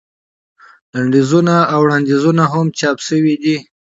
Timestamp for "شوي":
3.07-3.35